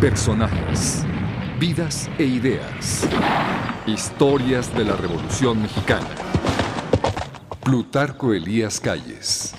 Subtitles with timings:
[0.00, 1.04] Personajes,
[1.58, 3.08] vidas e ideas.
[3.86, 6.06] Historias de la Revolución Mexicana.
[7.64, 9.54] Plutarco Elías Calles.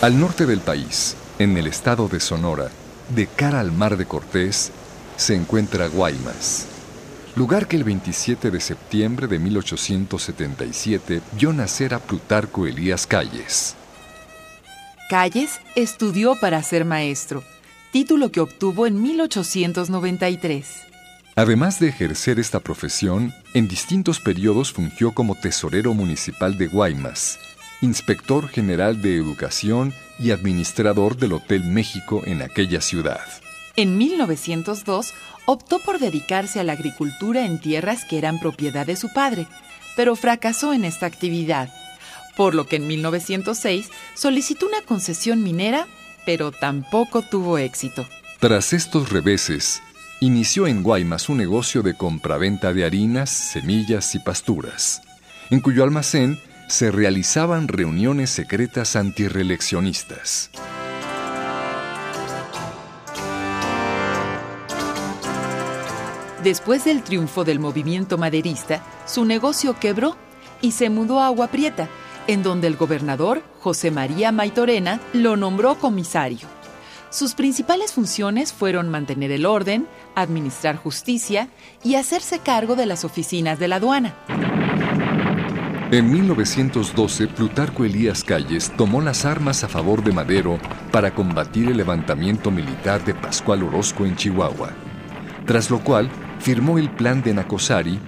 [0.00, 2.70] Al norte del país, en el estado de Sonora,
[3.14, 4.72] de cara al mar de Cortés,
[5.16, 6.68] se encuentra Guaymas,
[7.36, 13.76] lugar que el 27 de septiembre de 1877 vio nacer a Plutarco Elías Calles.
[15.10, 17.42] Calles estudió para ser maestro,
[17.90, 20.86] título que obtuvo en 1893.
[21.34, 27.40] Además de ejercer esta profesión, en distintos periodos fungió como tesorero municipal de Guaymas,
[27.80, 33.26] inspector general de educación y administrador del Hotel México en aquella ciudad.
[33.74, 35.12] En 1902
[35.44, 39.48] optó por dedicarse a la agricultura en tierras que eran propiedad de su padre,
[39.96, 41.68] pero fracasó en esta actividad,
[42.36, 45.86] por lo que en 1906 solicitó una concesión minera,
[46.24, 48.06] pero tampoco tuvo éxito.
[48.38, 49.82] Tras estos reveses,
[50.20, 55.02] inició en Guaymas un negocio de compraventa de harinas, semillas y pasturas,
[55.50, 60.50] en cuyo almacén se realizaban reuniones secretas antireeleccionistas.
[66.42, 70.16] Después del triunfo del movimiento maderista, su negocio quebró
[70.62, 71.88] y se mudó a Agua Prieta,
[72.32, 76.46] en donde el gobernador, José María Maitorena, lo nombró comisario.
[77.10, 81.48] Sus principales funciones fueron mantener el orden, administrar justicia
[81.82, 84.14] y hacerse cargo de las oficinas de la aduana.
[85.90, 90.60] En 1912, Plutarco Elías Calles tomó las armas a favor de Madero
[90.92, 94.70] para combatir el levantamiento militar de Pascual Orozco en Chihuahua,
[95.46, 96.08] tras lo cual
[96.38, 97.98] firmó el plan de Nacosari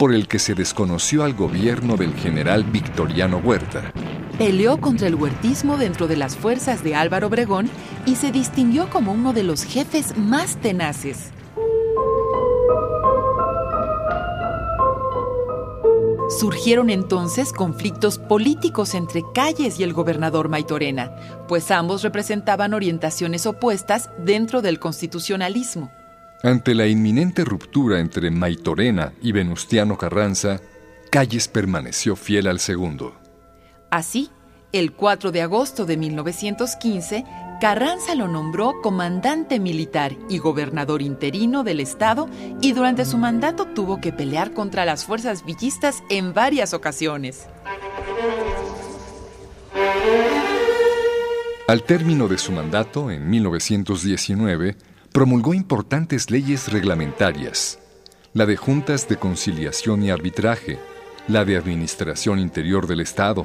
[0.00, 3.92] por el que se desconoció al gobierno del general Victoriano Huerta.
[4.38, 7.68] Peleó contra el huertismo dentro de las fuerzas de Álvaro Obregón
[8.06, 11.32] y se distinguió como uno de los jefes más tenaces.
[16.30, 21.14] Surgieron entonces conflictos políticos entre Calles y el gobernador Maitorena,
[21.46, 25.92] pues ambos representaban orientaciones opuestas dentro del constitucionalismo.
[26.42, 30.60] Ante la inminente ruptura entre Maitorena y Venustiano Carranza,
[31.10, 33.14] Calles permaneció fiel al segundo.
[33.90, 34.30] Así,
[34.72, 37.24] el 4 de agosto de 1915,
[37.60, 42.26] Carranza lo nombró comandante militar y gobernador interino del estado
[42.62, 47.48] y durante su mandato tuvo que pelear contra las fuerzas villistas en varias ocasiones.
[51.68, 54.76] Al término de su mandato, en 1919,
[55.12, 57.78] promulgó importantes leyes reglamentarias,
[58.32, 60.78] la de juntas de conciliación y arbitraje,
[61.26, 63.44] la de administración interior del Estado,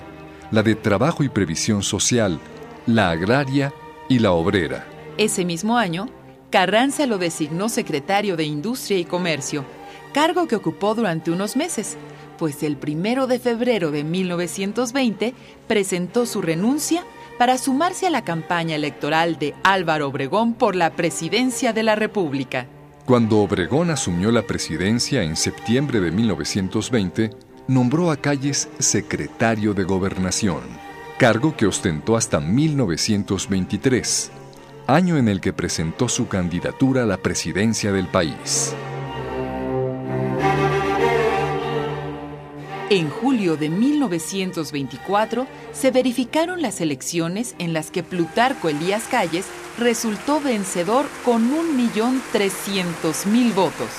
[0.51, 2.39] la de trabajo y previsión social,
[2.85, 3.73] la agraria
[4.07, 4.85] y la obrera.
[5.17, 6.07] Ese mismo año,
[6.51, 9.65] Carranza lo designó secretario de Industria y Comercio,
[10.13, 11.97] cargo que ocupó durante unos meses,
[12.37, 15.33] pues el primero de febrero de 1920
[15.67, 17.03] presentó su renuncia
[17.37, 22.67] para sumarse a la campaña electoral de Álvaro Obregón por la presidencia de la República.
[23.05, 27.29] Cuando Obregón asumió la presidencia en septiembre de 1920,
[27.67, 30.61] nombró a Calles secretario de Gobernación,
[31.17, 34.31] cargo que ostentó hasta 1923,
[34.87, 38.75] año en el que presentó su candidatura a la presidencia del país.
[42.91, 49.47] En julio de 1924 se verificaron las elecciones en las que Plutarco Elías Calles
[49.79, 53.89] resultó vencedor con 1.300.000 votos.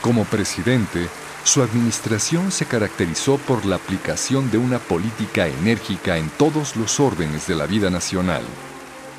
[0.00, 1.08] Como presidente,
[1.44, 7.46] su administración se caracterizó por la aplicación de una política enérgica en todos los órdenes
[7.46, 8.42] de la vida nacional.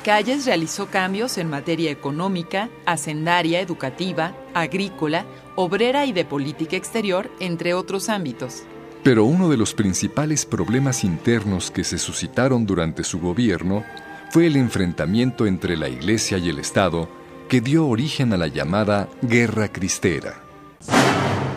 [0.04, 7.72] Calles realizó cambios en materia económica, hacendaria, educativa, agrícola, obrera y de política exterior, entre
[7.72, 8.64] otros ámbitos.
[9.06, 13.84] Pero uno de los principales problemas internos que se suscitaron durante su gobierno
[14.30, 17.08] fue el enfrentamiento entre la Iglesia y el Estado
[17.48, 20.42] que dio origen a la llamada Guerra Cristera.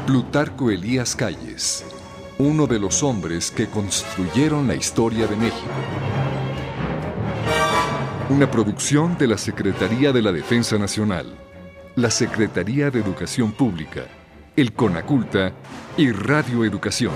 [0.06, 1.84] Plutarco Elías Calles,
[2.38, 5.74] uno de los hombres que construyeron la historia de México.
[8.30, 11.36] Una producción de la Secretaría de la Defensa Nacional,
[11.96, 14.06] la Secretaría de Educación Pública,
[14.60, 15.54] el CONACULTA
[15.96, 17.14] y Radio Educación.